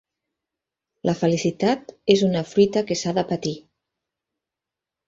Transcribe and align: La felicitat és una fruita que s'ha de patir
La 1.09 1.15
felicitat 1.19 1.93
és 2.17 2.25
una 2.31 2.43
fruita 2.55 2.85
que 2.89 2.99
s'ha 3.05 3.17
de 3.21 3.29
patir 3.35 3.57